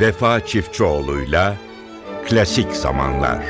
[0.00, 1.56] Vefa Çiftçioğlu'yla
[2.28, 3.44] Klasik Zamanlar.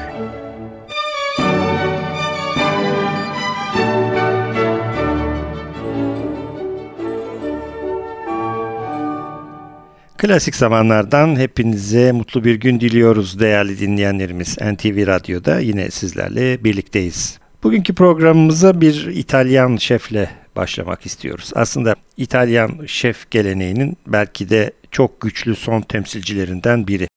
[10.19, 14.58] Klasik zamanlardan hepinize mutlu bir gün diliyoruz değerli dinleyenlerimiz.
[14.58, 17.38] NTV Radyo'da yine sizlerle birlikteyiz.
[17.62, 21.51] Bugünkü programımıza bir İtalyan şefle başlamak istiyoruz.
[21.55, 27.09] Aslında İtalyan şef geleneğinin belki de çok güçlü son temsilcilerinden biri.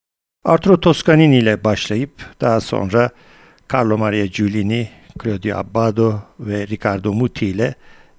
[0.46, 2.12] Arturo Toscanini ile başlayıp
[2.42, 3.10] daha sonra
[3.74, 4.90] Carlo Maria Giulini,
[5.24, 7.76] Claudio Abbado ve Riccardo Muti ile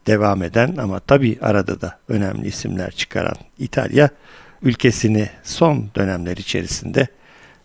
[0.06, 4.08] devam eden ama tabi arada da önemli isimler çıkaran İtalya
[4.62, 7.06] ülkesini son dönemler içerisinde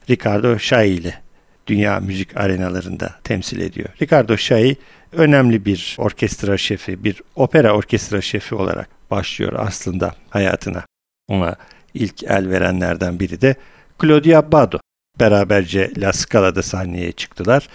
[0.10, 1.25] Riccardo Şai ile
[1.68, 3.90] dünya müzik arenalarında temsil ediyor.
[4.02, 4.76] Riccardo Şai
[5.12, 10.84] önemli bir orkestra şefi, bir opera orkestra şefi olarak başlıyor aslında hayatına.
[11.28, 11.56] Ona
[11.94, 13.56] ilk el verenlerden biri de
[14.02, 14.80] Claudio Abbado.
[15.20, 17.68] Beraberce La Scala'da sahneye çıktılar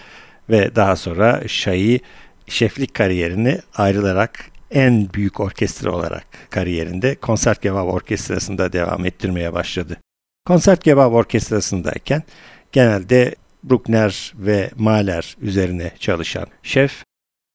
[0.49, 1.99] ve daha sonra Şai
[2.47, 9.97] şeflik kariyerini ayrılarak en büyük orkestra olarak kariyerinde Konsertgebouw Orkestrası'nda devam ettirmeye başladı.
[10.45, 12.23] Konsertgebouw Orkestrası'ndayken
[12.71, 17.03] genelde Bruckner ve Mahler üzerine çalışan şef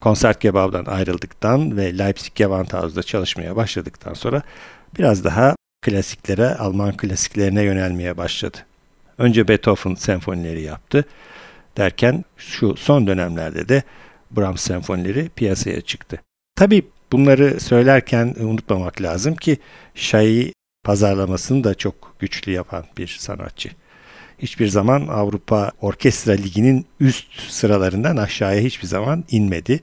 [0.02, 4.42] Konsertgebouw'dan ayrıldıktan ve Leipzig Gewandhaus'da çalışmaya başladıktan sonra
[4.98, 8.58] biraz daha klasiklere, Alman klasiklerine yönelmeye başladı.
[9.18, 11.04] Önce Beethoven senfonileri yaptı.
[11.76, 13.82] Derken şu son dönemlerde de
[14.30, 16.22] Brahms senfonileri piyasaya çıktı.
[16.56, 19.58] Tabii bunları söylerken unutmamak lazım ki
[19.94, 20.52] Şai
[20.84, 23.70] pazarlamasını da çok güçlü yapan bir sanatçı.
[24.38, 29.80] Hiçbir zaman Avrupa Orkestra Ligi'nin üst sıralarından aşağıya hiçbir zaman inmedi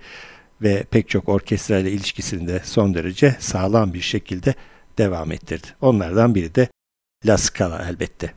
[0.62, 4.54] ve pek çok orkestra ile ilişkisini de son derece sağlam bir şekilde
[4.98, 5.68] devam ettirdi.
[5.82, 6.68] Onlardan biri de
[7.26, 8.34] La Scala elbette.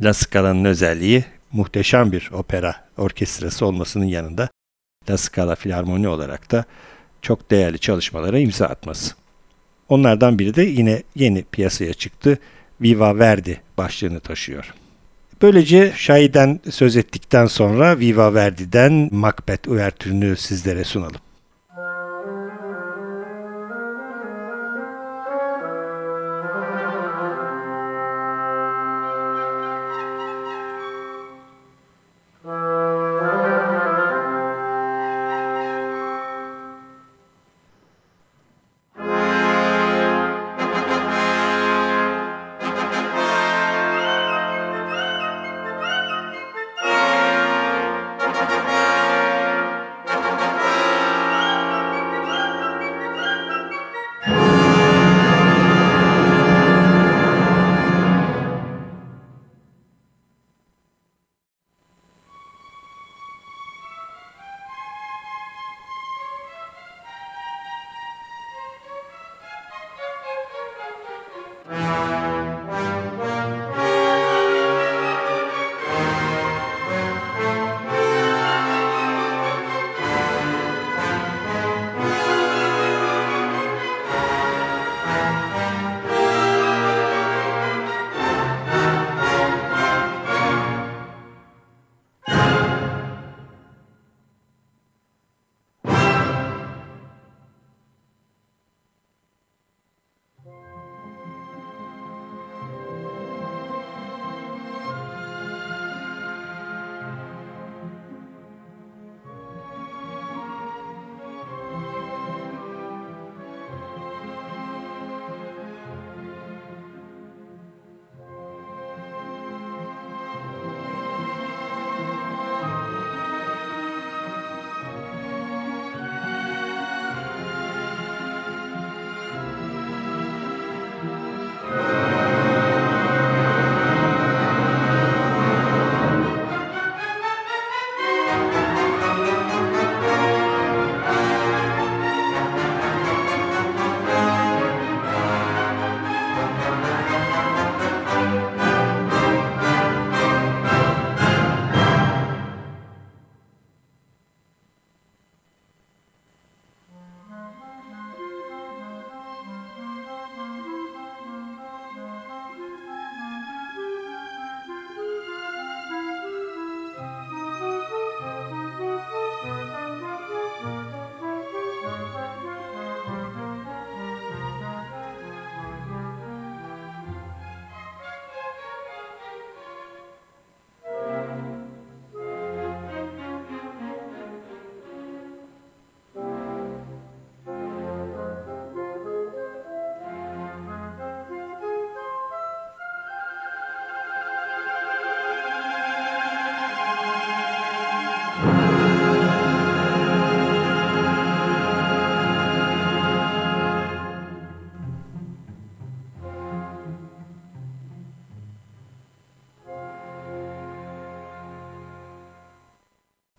[0.00, 4.48] La Scala'nın özelliği muhteşem bir opera orkestrası olmasının yanında
[5.10, 6.64] La Scala Filarmoni olarak da
[7.22, 9.14] çok değerli çalışmalara imza atması.
[9.88, 12.38] Onlardan biri de yine yeni piyasaya çıktı.
[12.80, 14.74] Viva Verdi başlığını taşıyor.
[15.42, 21.20] Böylece Şahi'den söz ettikten sonra Viva Verdi'den Macbeth Uvertürünü sizlere sunalım.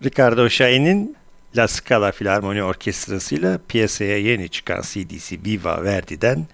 [0.03, 1.15] Ricardo Şahin'in
[1.57, 6.47] La Scala Filarmoni Orkestrası ile piyasaya yeni çıkan CD'si Viva Verdi'den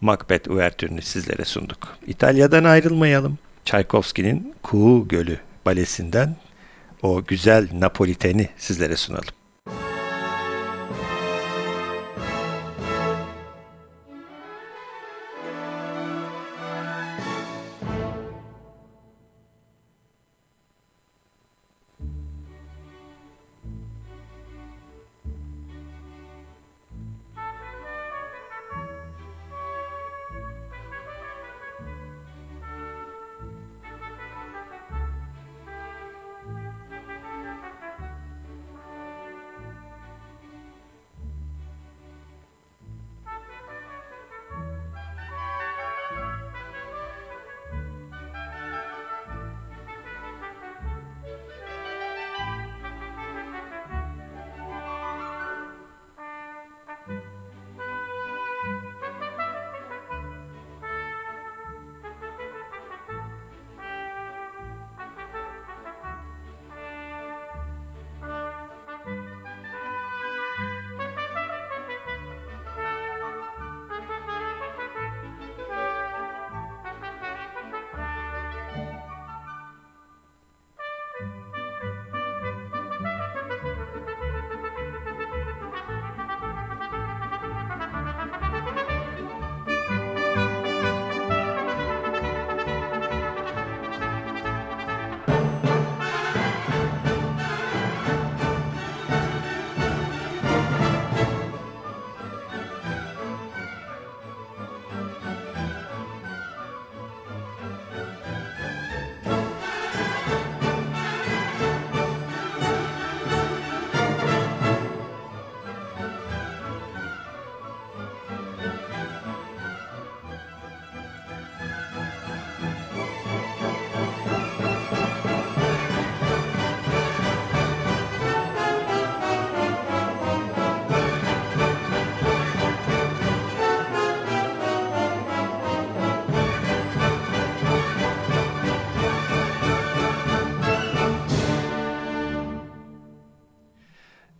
[0.00, 1.96] Macbeth Uvertürünü sizlere sunduk.
[2.06, 3.38] İtalya'dan ayrılmayalım.
[3.64, 6.36] Tchaikovsky'nin Kuğu Gölü balesinden
[7.02, 9.39] o güzel Napoliteni sizlere sunalım.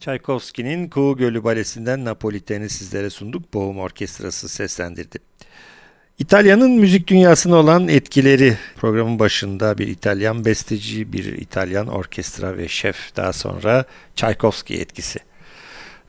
[0.00, 3.54] Tchaikovsky'nin Kuğu Gölü Balesi'nden Napoliten'i sizlere sunduk.
[3.54, 5.18] Boğum Orkestrası seslendirdi.
[6.18, 13.16] İtalya'nın müzik dünyasına olan etkileri programın başında bir İtalyan besteci, bir İtalyan orkestra ve şef
[13.16, 13.84] daha sonra
[14.16, 15.18] Tchaikovsky etkisi.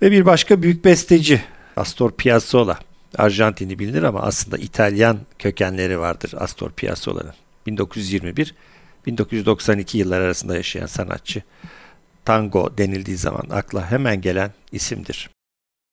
[0.01, 1.41] Ve bir başka büyük besteci
[1.75, 2.79] Astor Piazzolla.
[3.17, 7.33] Arjantinli bilinir ama aslında İtalyan kökenleri vardır Astor Piazzolla'nın.
[7.67, 11.43] 1921-1992 yıllar arasında yaşayan sanatçı
[12.25, 15.29] tango denildiği zaman akla hemen gelen isimdir.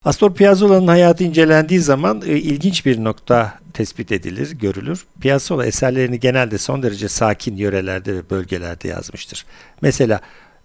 [0.04, 5.06] Astor Piazzolla'nın hayatı incelendiği zaman e, ilginç bir nokta tespit edilir, görülür.
[5.20, 9.46] Piazzolla eserlerini genelde son derece sakin yörelerde ve bölgelerde yazmıştır.
[9.82, 10.20] Mesela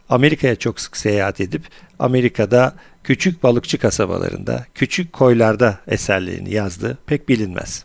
[0.09, 1.63] Amerika'ya çok sık seyahat edip
[1.99, 7.83] Amerika'da küçük balıkçı kasabalarında, küçük koylarda eserlerini yazdığı pek bilinmez.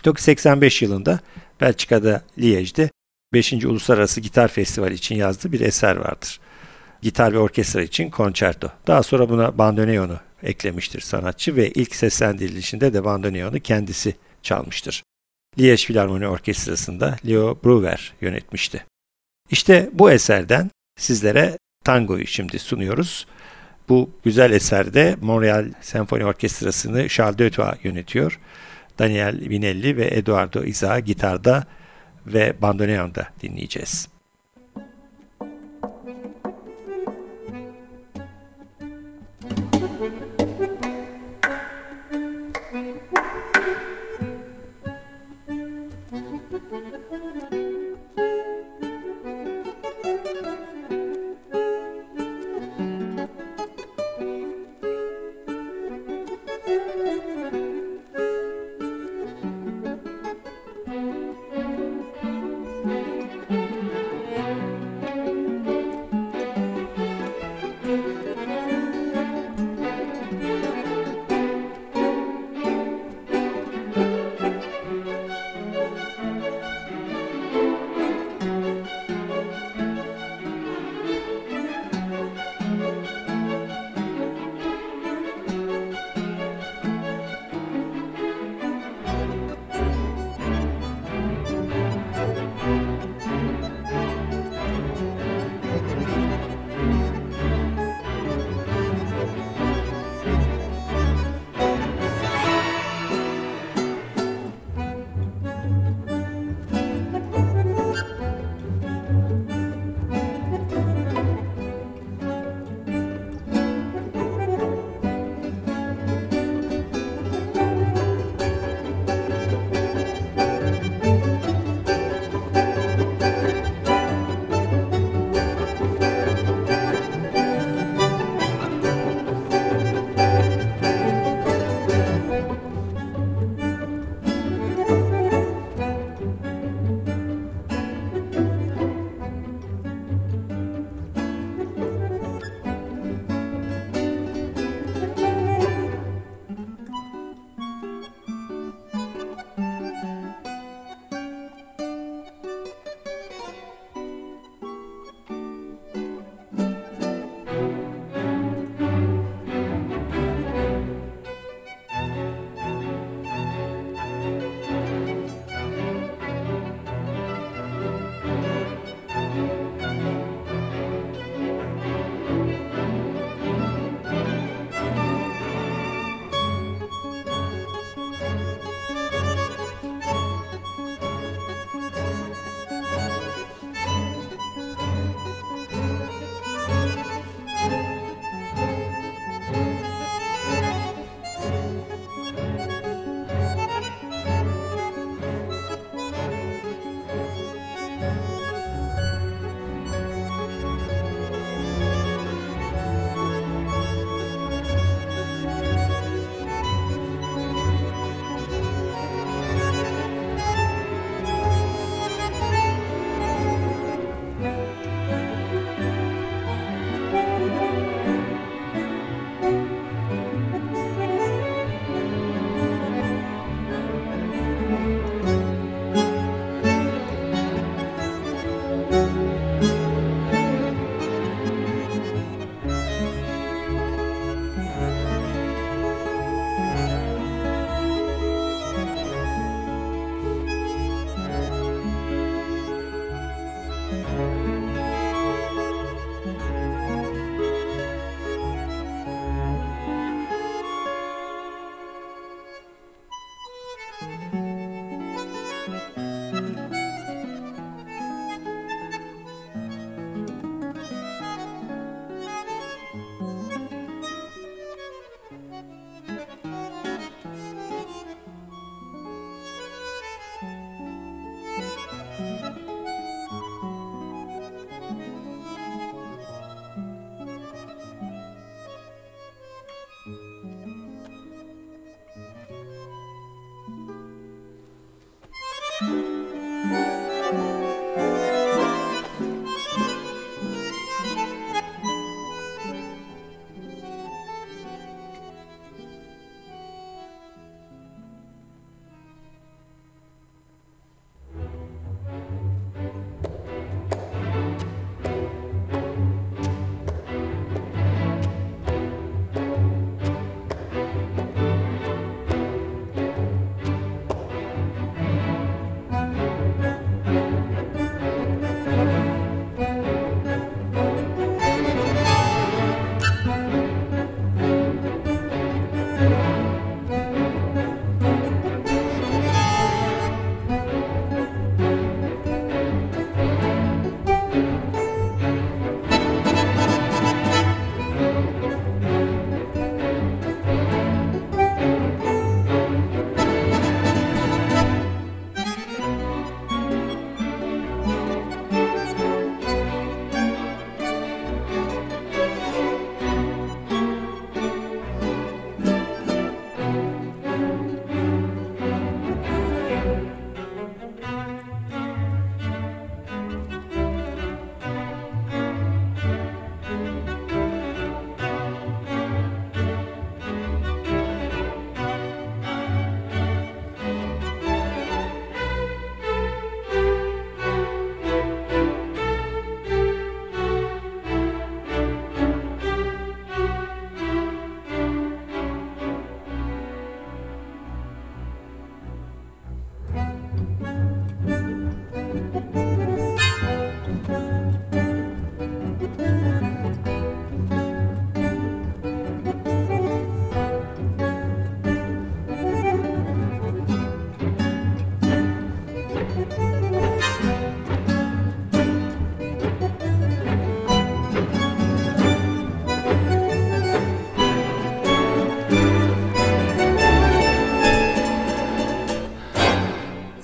[0.00, 1.20] 1985 yılında
[1.60, 2.90] Belçika'da Liège'de
[3.32, 3.52] 5.
[3.52, 6.40] Uluslararası Gitar Festivali için yazdığı bir eser vardır
[7.02, 8.68] gitar ve orkestra için konçerto.
[8.86, 15.02] Daha sonra buna bandoneonu eklemiştir sanatçı ve ilk seslendirilişinde de bandoneonu kendisi çalmıştır.
[15.58, 18.84] Liège Filarmoni Orkestrası'nda Leo Bruver yönetmişti.
[19.50, 23.26] İşte bu eserden sizlere tangoyu şimdi sunuyoruz.
[23.88, 28.40] Bu güzel eserde Montreal Senfoni Orkestrası'nı Charles Dötoa yönetiyor.
[28.98, 31.64] Daniel Vinelli ve Eduardo Iza gitarda
[32.26, 34.11] ve bandoneonda dinleyeceğiz.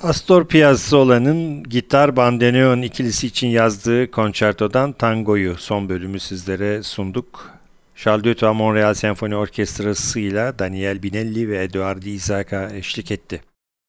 [0.08, 7.50] Astor Piazzolla'nın gitar bandoneon ikilisi için yazdığı konçertodan tangoyu son bölümü sizlere sunduk.
[7.96, 13.40] Charles Dutoit Montreal Senfoni Orkestrası ile Daniel Binelli ve Eduardo Isaaca eşlik etti.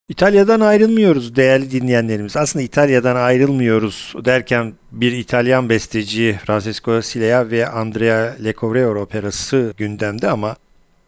[0.10, 2.38] İtalya'dan ayrılmıyoruz değerli dinleyenlerimiz.
[2.38, 10.56] Aslında İtalya'dan ayrılmıyoruz derken bir İtalyan besteci Francesco Silea ve Andrea Lecovreor operası gündemde ama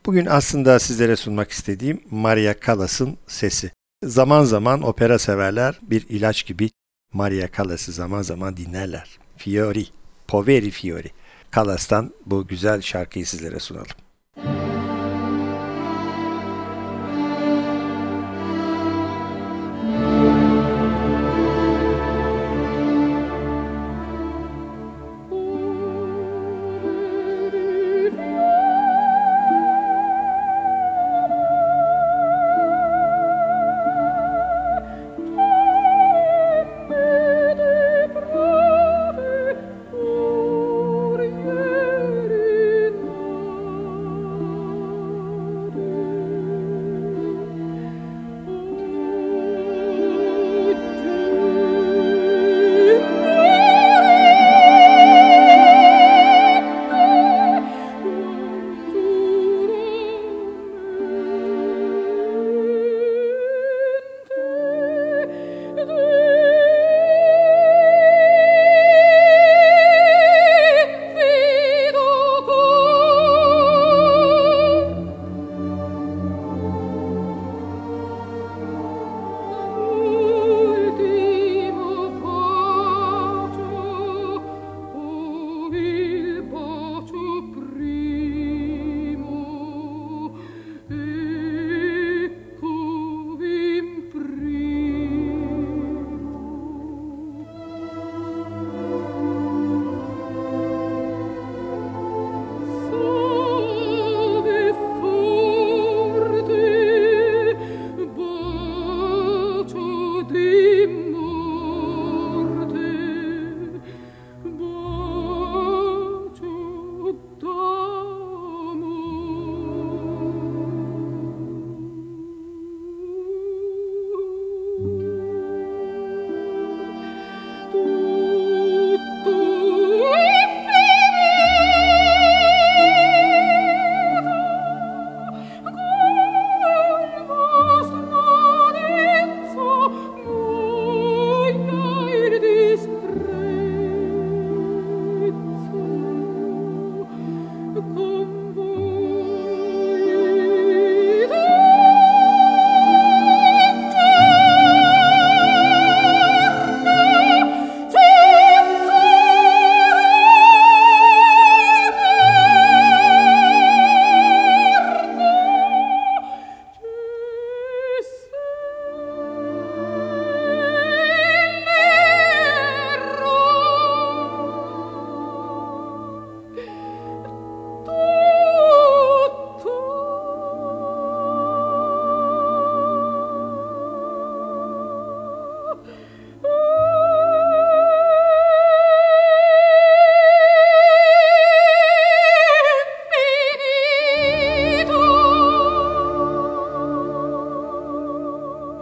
[0.05, 3.71] bugün aslında sizlere sunmak istediğim Maria Callas'ın sesi.
[4.03, 6.69] Zaman zaman opera severler bir ilaç gibi
[7.13, 9.19] Maria Callas'ı zaman zaman dinlerler.
[9.37, 9.85] Fiori,
[10.27, 11.11] Poveri Fiori.
[11.55, 13.87] Callas'tan bu güzel şarkıyı sizlere sunalım.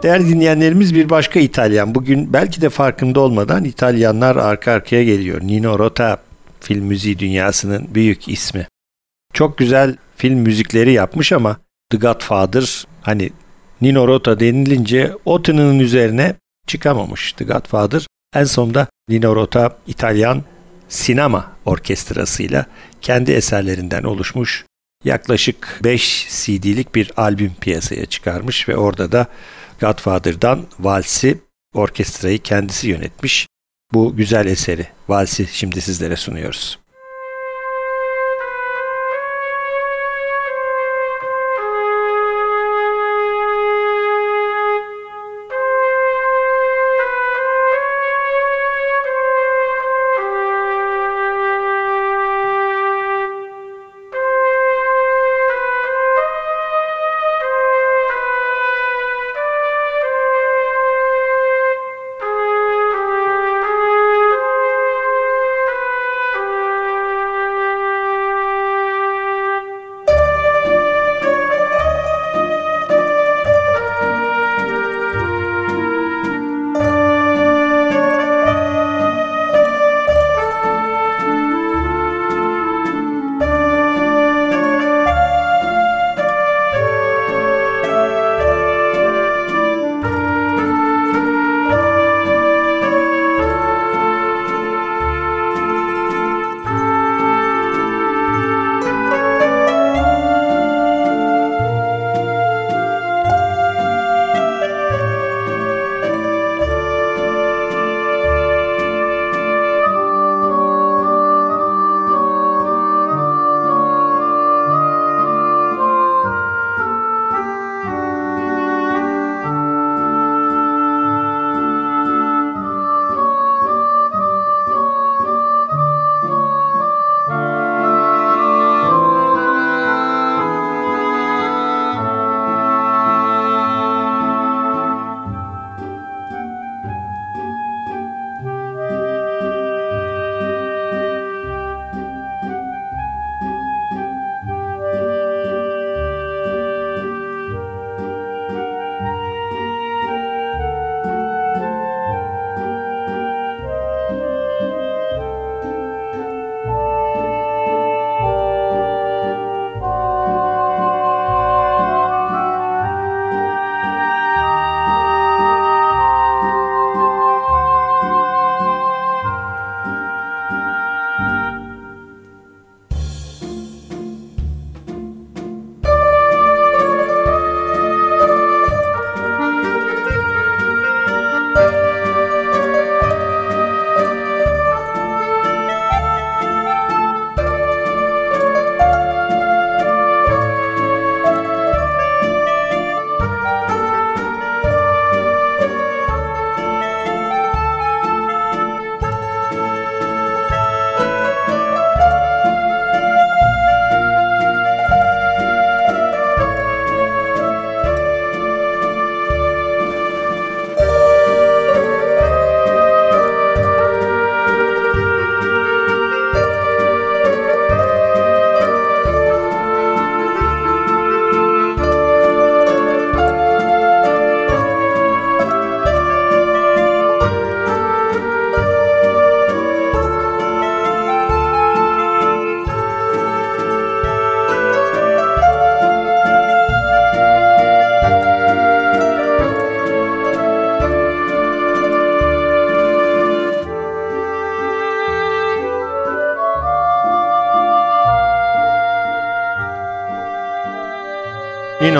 [0.02, 1.94] Değerli dinleyenlerimiz bir başka İtalyan.
[1.94, 5.40] Bugün belki de farkında olmadan İtalyanlar arka arkaya geliyor.
[5.42, 6.18] Nino Rota
[6.60, 8.66] film müziği dünyasının büyük ismi.
[9.32, 11.56] Çok güzel film müzikleri yapmış ama
[11.90, 13.30] The Godfather hani
[13.80, 16.34] Nino Rota denilince o tınının üzerine
[16.66, 18.06] çıkamamış The Godfather.
[18.34, 20.42] En sonunda Nino Rota İtalyan
[20.88, 22.66] sinema orkestrasıyla
[23.02, 24.64] kendi eserlerinden oluşmuş
[25.04, 29.26] yaklaşık 5 CD'lik bir albüm piyasaya çıkarmış ve orada da
[29.80, 31.38] Godfather'dan Vals'i
[31.74, 33.46] orkestrayı kendisi yönetmiş.
[33.92, 36.78] Bu güzel eseri Vals'i şimdi sizlere sunuyoruz.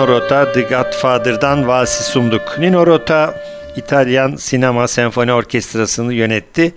[0.01, 2.59] Nino Rota The Godfather'dan Vasi sunduk.
[2.59, 3.35] Nino Rota
[3.75, 6.75] İtalyan Sinema Senfoni Orkestrası'nı yönetti.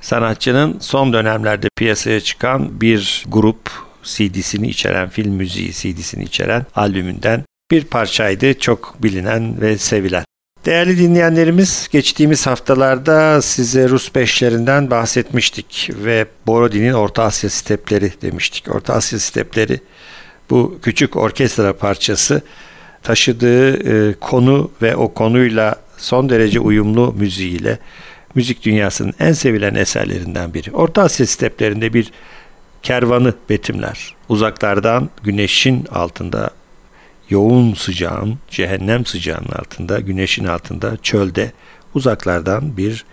[0.00, 3.70] Sanatçının son dönemlerde piyasaya çıkan bir grup
[4.02, 8.58] CD'sini içeren, film müziği CD'sini içeren albümünden bir parçaydı.
[8.58, 10.24] Çok bilinen ve sevilen.
[10.66, 18.74] Değerli dinleyenlerimiz geçtiğimiz haftalarda size Rus beşlerinden bahsetmiştik ve Borodin'in Orta Asya Stepleri demiştik.
[18.74, 19.80] Orta Asya Stepleri
[20.50, 22.42] bu küçük orkestra parçası
[23.02, 27.78] taşıdığı e, konu ve o konuyla son derece uyumlu müziğiyle
[28.34, 30.70] müzik dünyasının en sevilen eserlerinden biri.
[30.72, 32.12] Orta Asya steplerinde bir
[32.82, 34.14] kervanı betimler.
[34.28, 36.50] Uzaklardan güneşin altında
[37.30, 41.52] yoğun sıcağın, cehennem sıcağının altında, güneşin altında, çölde
[41.94, 43.04] uzaklardan bir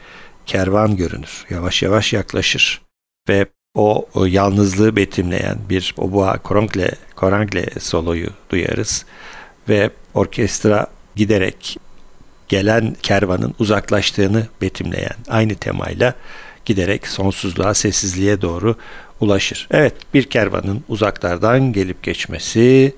[0.45, 1.45] kervan görünür.
[1.49, 2.81] Yavaş yavaş yaklaşır
[3.29, 9.05] ve o, o yalnızlığı betimleyen bir oboa korangle, korangle soloyu duyarız
[9.69, 11.77] ve orkestra giderek
[12.47, 16.13] gelen kervanın uzaklaştığını betimleyen aynı temayla
[16.65, 18.75] giderek sonsuzluğa, sessizliğe doğru
[19.19, 19.67] ulaşır.
[19.71, 22.95] Evet, bir kervanın uzaklardan gelip geçmesi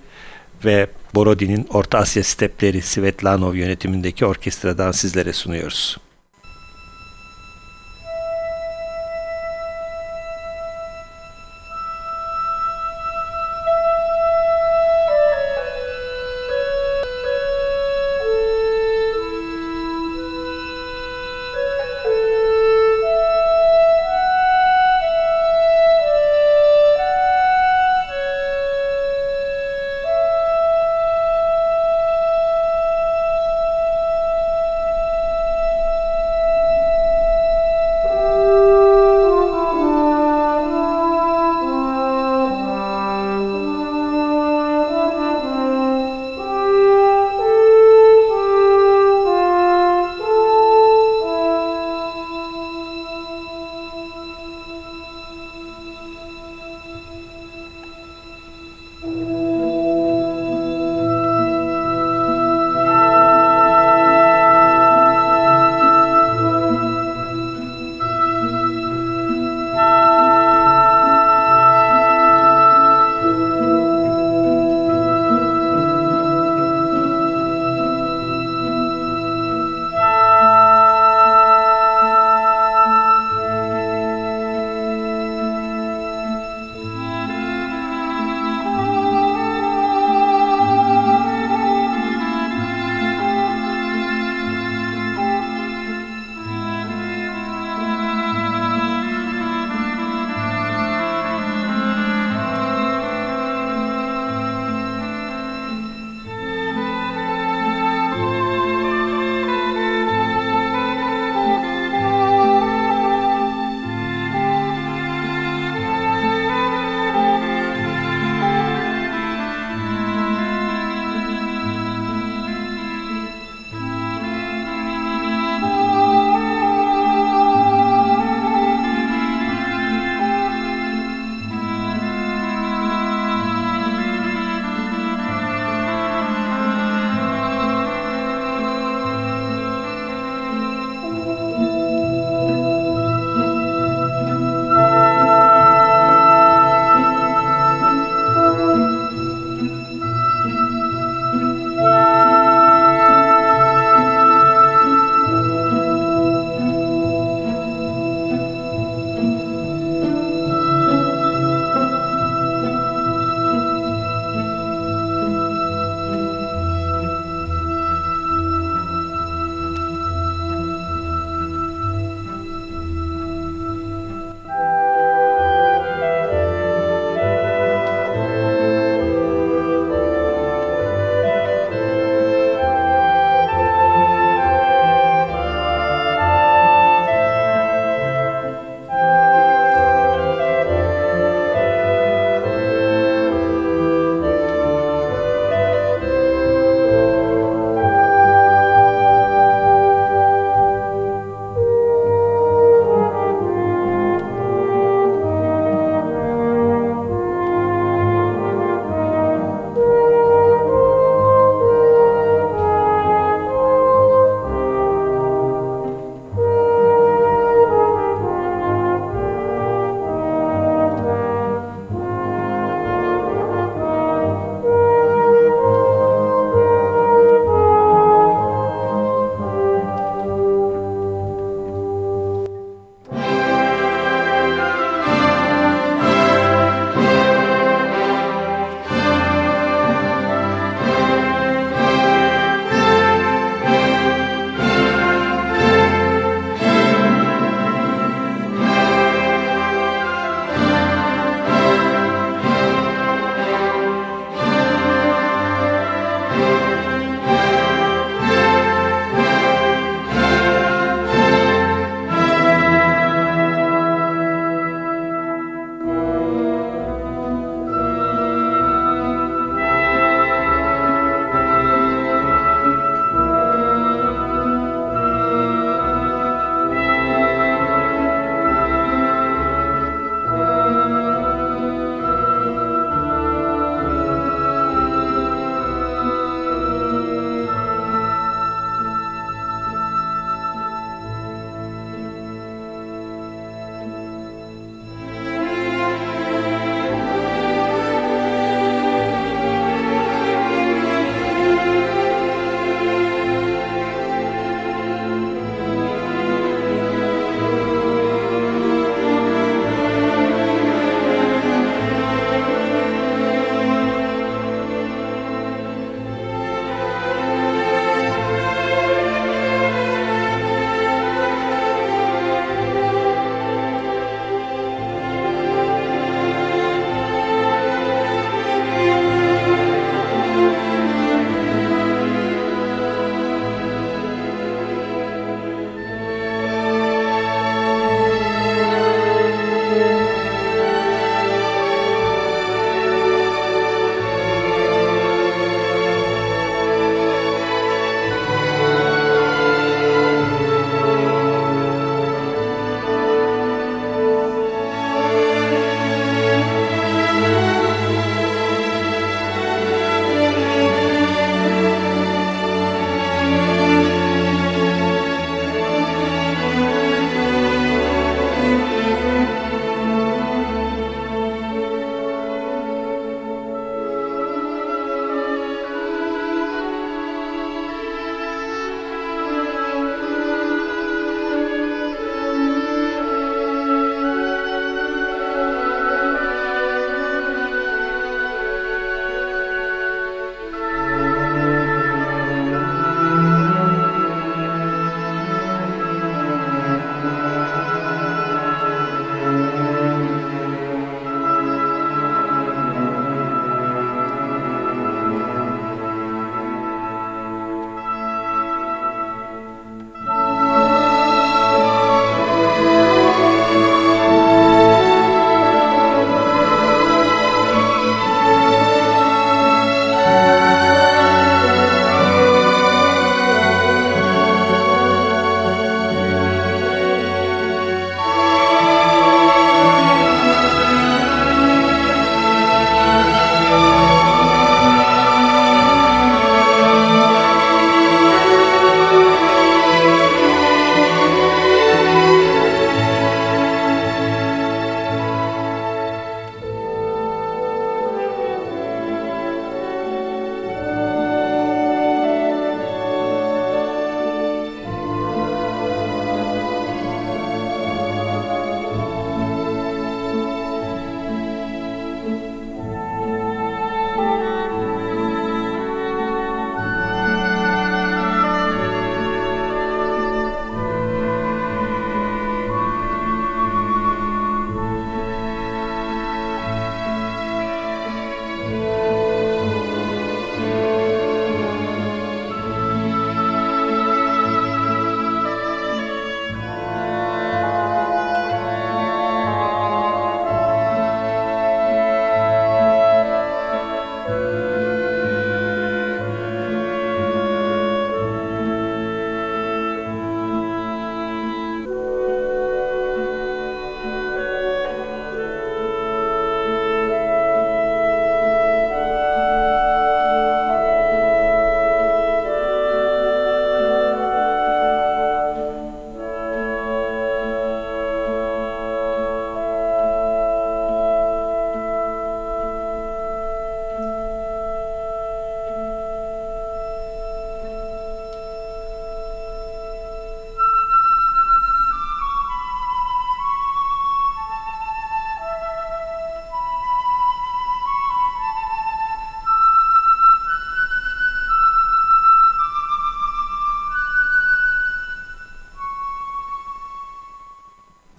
[0.66, 5.98] ve Borodin'in Orta Asya Stepleri Svetlanov yönetimindeki orkestradan sizlere sunuyoruz.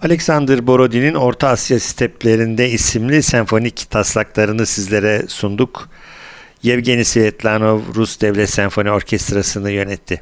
[0.03, 5.89] Alexander Borodin'in Orta Asya Steplerinde isimli senfonik taslaklarını sizlere sunduk.
[6.63, 10.21] Yevgeni Svetlanov Rus Devlet Senfoni Orkestrası'nı yönetti.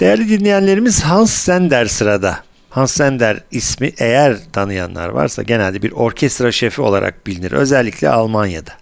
[0.00, 2.44] Değerli dinleyenlerimiz Hans Zender sırada.
[2.70, 7.52] Hans Zender ismi eğer tanıyanlar varsa genelde bir orkestra şefi olarak bilinir.
[7.52, 8.72] Özellikle Almanya'da.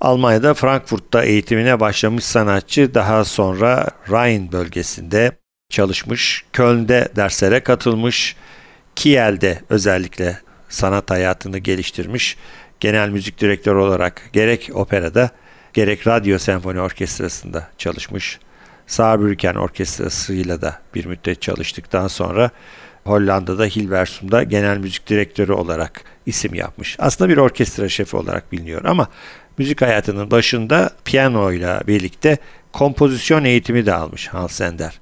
[0.00, 5.32] Almanya'da Frankfurt'ta eğitimine başlamış sanatçı daha sonra Rhine bölgesinde
[5.70, 8.36] çalışmış, Köln'de derslere katılmış,
[9.00, 10.38] Kiel'de özellikle
[10.68, 12.36] sanat hayatını geliştirmiş.
[12.80, 15.30] Genel müzik direktörü olarak gerek operada
[15.72, 18.38] gerek radyo senfoni orkestrasında çalışmış.
[18.86, 22.50] Saarbrücken orkestrasıyla da bir müddet çalıştıktan sonra
[23.04, 26.96] Hollanda'da Hilversum'da genel müzik direktörü olarak isim yapmış.
[26.98, 29.08] Aslında bir orkestra şefi olarak biliniyor ama
[29.58, 32.38] müzik hayatının başında piyano ile birlikte
[32.72, 35.00] kompozisyon eğitimi de almış Hans Zender.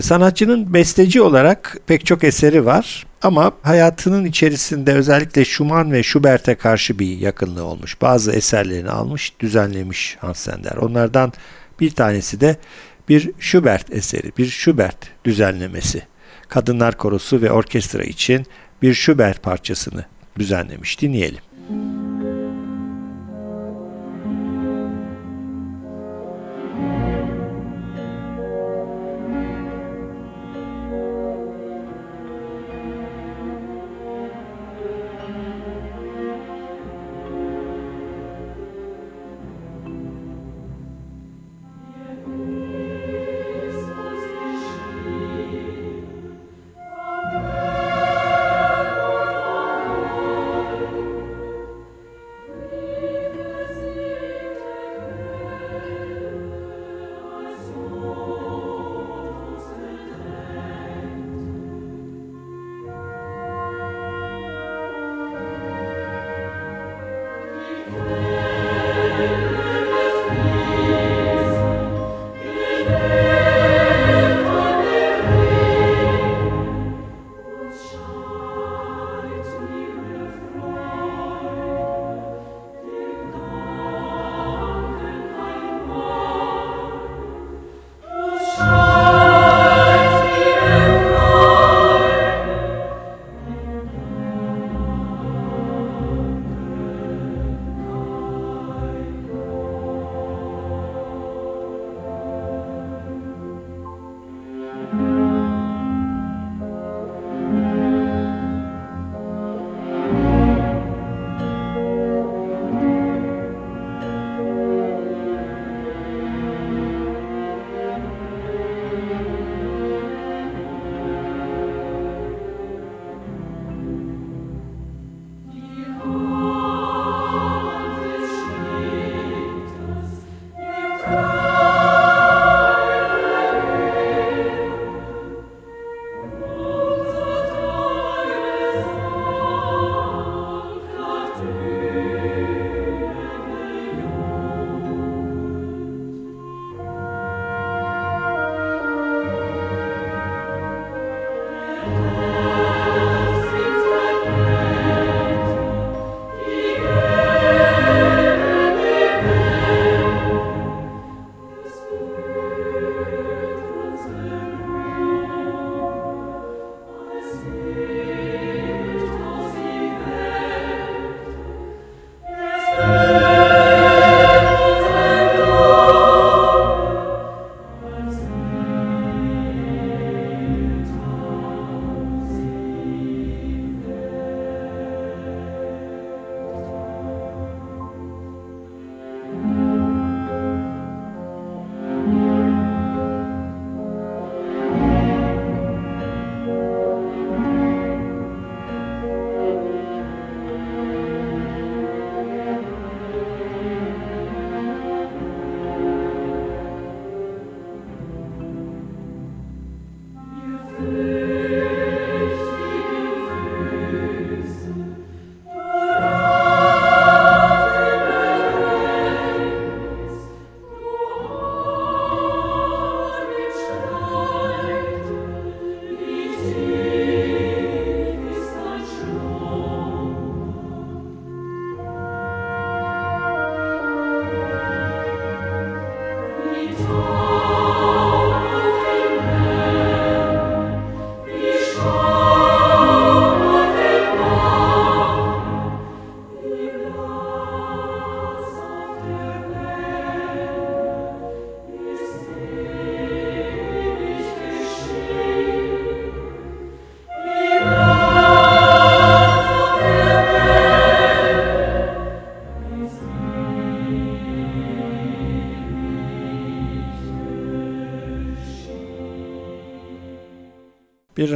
[0.00, 6.98] Sanatçının besteci olarak pek çok eseri var ama hayatının içerisinde özellikle Schumann ve Schubert'e karşı
[6.98, 8.02] bir yakınlığı olmuş.
[8.02, 10.76] Bazı eserlerini almış, düzenlemiş Hans Zender.
[10.76, 11.32] Onlardan
[11.80, 12.56] bir tanesi de
[13.08, 16.02] bir Schubert eseri, bir Schubert düzenlemesi.
[16.48, 18.46] Kadınlar Korosu ve orkestra için
[18.82, 20.04] bir Schubert parçasını
[20.38, 21.00] düzenlemiş.
[21.00, 21.40] Dinleyelim.
[21.70, 22.17] Müzik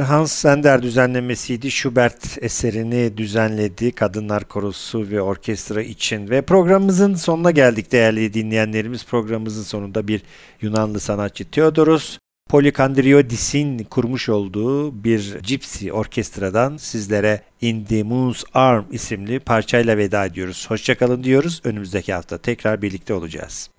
[0.03, 1.71] Hans Zender düzenlemesiydi.
[1.71, 6.29] Schubert eserini düzenledi Kadınlar Korosu ve Orkestra için.
[6.29, 9.05] Ve programımızın sonuna geldik değerli dinleyenlerimiz.
[9.05, 10.21] Programımızın sonunda bir
[10.61, 12.17] Yunanlı sanatçı Theodoros
[12.49, 20.65] Polikandriodis'in kurmuş olduğu bir Gypsy orkestradan sizlere In the Moon's Arm isimli parçayla veda ediyoruz.
[20.69, 21.61] Hoşçakalın diyoruz.
[21.63, 23.69] Önümüzdeki hafta tekrar birlikte olacağız.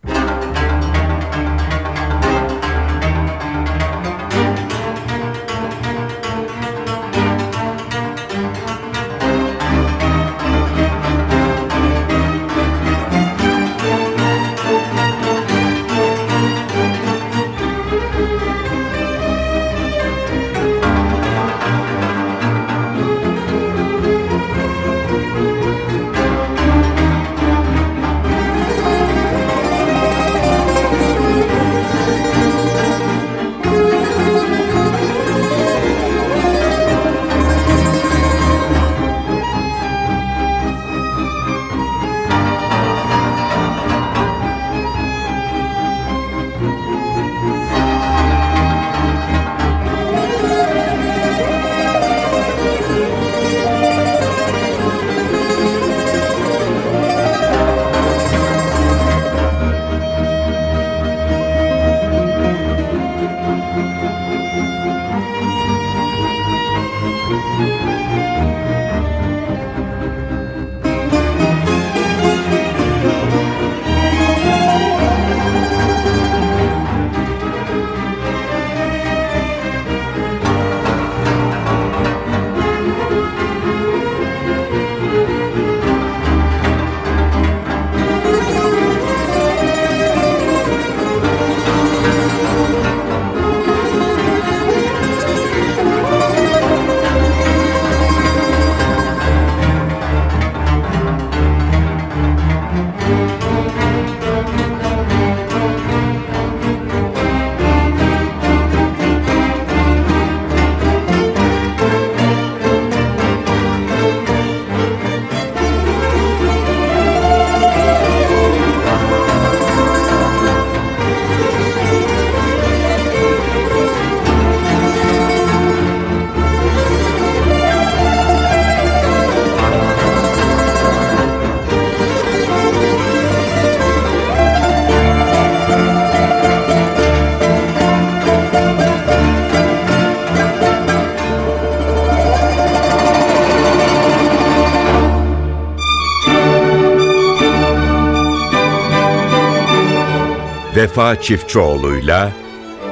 [150.94, 152.32] Vefa Çiftçioğlu'yla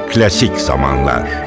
[0.09, 1.42] Klasik Zamanlar